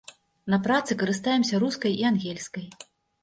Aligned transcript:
На 0.53 0.57
працы 0.67 0.95
карыстаемся 1.01 1.59
рускай 1.65 1.93
і 1.99 2.07
ангельскай. 2.13 2.65